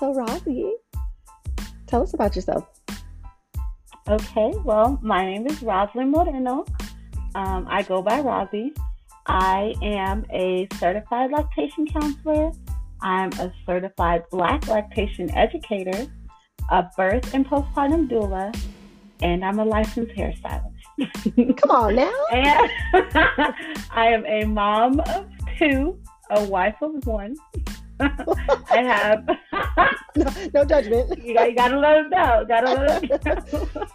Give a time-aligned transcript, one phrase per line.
[0.00, 0.76] So, Rosie,
[1.86, 2.66] tell us about yourself.
[4.08, 6.64] Okay, well, my name is Rosalind Moreno.
[7.34, 8.72] Um, I go by Rosie.
[9.26, 12.50] I am a certified lactation counselor.
[13.02, 16.06] I'm a certified Black lactation educator,
[16.70, 18.58] a birth and postpartum doula,
[19.20, 21.56] and I'm a licensed hairstylist.
[21.58, 22.24] Come on now.
[22.32, 22.70] and
[23.90, 25.26] I am a mom of
[25.58, 27.36] two, a wife of one.
[28.70, 29.28] I have.
[30.16, 31.18] no, no, judgment.
[31.24, 32.44] You, got, you gotta let them know.
[32.48, 33.86] Gotta let them know.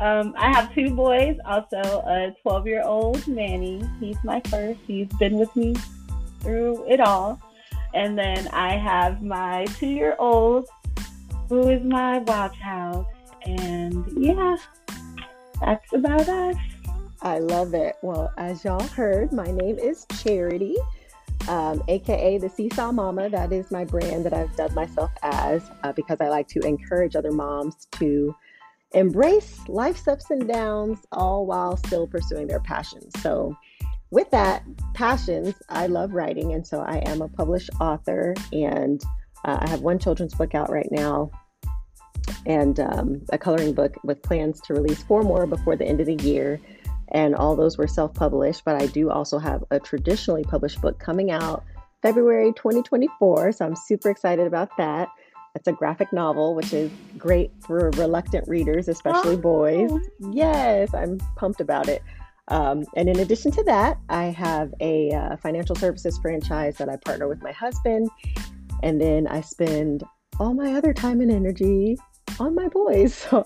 [0.00, 1.36] um, I have two boys.
[1.44, 3.82] Also, a 12 year old Manny.
[4.00, 4.80] He's my first.
[4.86, 5.74] He's been with me
[6.40, 7.40] through it all.
[7.92, 10.68] And then I have my two year old,
[11.48, 13.06] who is my wild child.
[13.44, 14.56] And yeah,
[15.60, 16.56] that's about us.
[17.22, 17.96] I love it.
[18.02, 20.76] Well, as y'all heard, my name is Charity,
[21.48, 23.28] um, aka the Seesaw Mama.
[23.28, 27.16] That is my brand that I've dubbed myself as uh, because I like to encourage
[27.16, 28.34] other moms to
[28.92, 33.12] embrace life's ups and downs, all while still pursuing their passions.
[33.20, 33.56] So,
[34.10, 34.62] with that,
[34.94, 39.02] passions, I love writing, and so I am a published author, and
[39.44, 41.30] uh, I have one children's book out right now
[42.46, 46.06] and um, a coloring book with plans to release four more before the end of
[46.06, 46.60] the year.
[47.14, 50.98] And all those were self published, but I do also have a traditionally published book
[50.98, 51.64] coming out
[52.02, 53.52] February 2024.
[53.52, 55.08] So I'm super excited about that.
[55.54, 59.38] It's a graphic novel, which is great for reluctant readers, especially oh.
[59.38, 59.90] boys.
[60.32, 62.02] Yes, I'm pumped about it.
[62.48, 66.96] Um, and in addition to that, I have a uh, financial services franchise that I
[66.96, 68.10] partner with my husband.
[68.82, 70.04] And then I spend
[70.40, 71.96] all my other time and energy
[72.38, 73.14] on my boys.
[73.30, 73.44] So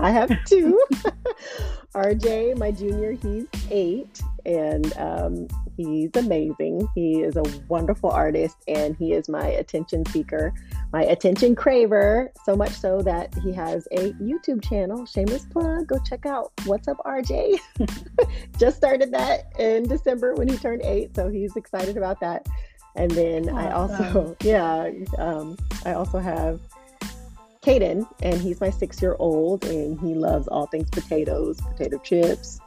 [0.00, 0.80] I have two.
[1.98, 6.88] RJ, my junior, he's eight, and um, he's amazing.
[6.94, 10.54] He is a wonderful artist, and he is my attention seeker,
[10.92, 12.28] my attention craver.
[12.44, 15.06] So much so that he has a YouTube channel.
[15.06, 15.88] Shameless plug.
[15.88, 17.58] Go check out What's Up, RJ.
[18.58, 22.46] Just started that in December when he turned eight, so he's excited about that.
[22.94, 23.58] And then awesome.
[23.58, 26.60] I also, yeah, um, I also have
[27.68, 32.60] Caden, and he's my six year old, and he loves all things potatoes, potato chips,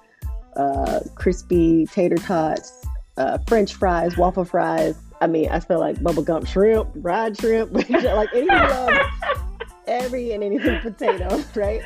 [0.56, 2.86] uh, crispy tater tots,
[3.18, 4.96] uh, French fries, waffle fries.
[5.20, 9.00] I mean, I feel like Bubba Gump shrimp, fried shrimp, like anything loves
[9.88, 11.82] every and anything potato, right?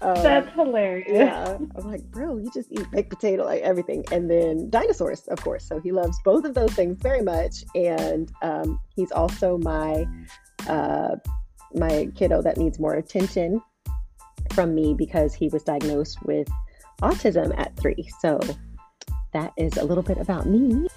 [0.00, 1.08] Um, That's hilarious.
[1.10, 1.58] Yeah.
[1.76, 4.02] I'm like, bro, you just eat baked potato, like everything.
[4.12, 5.64] And then dinosaurs, of course.
[5.64, 7.64] So he loves both of those things very much.
[7.74, 10.06] And um, he's also my
[10.68, 11.16] uh,
[11.74, 13.60] my kiddo that needs more attention
[14.52, 16.48] from me because he was diagnosed with
[17.02, 18.08] autism at three.
[18.20, 18.40] So
[19.32, 20.88] that is a little bit about me.